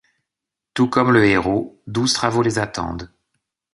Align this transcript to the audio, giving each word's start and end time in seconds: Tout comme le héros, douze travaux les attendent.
Tout 0.73 0.89
comme 0.89 1.11
le 1.11 1.25
héros, 1.25 1.79
douze 1.85 2.13
travaux 2.13 2.41
les 2.41 2.57
attendent. 2.57 3.11